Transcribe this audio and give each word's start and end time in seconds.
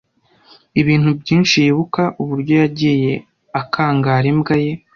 ibintu 0.81 1.09
byinshi 1.21 1.55
Yibuka 1.65 2.03
uburyo 2.21 2.53
yagiye 2.61 3.13
akangara 3.61 4.27
imbwa 4.33 4.55
ye, 4.63 4.71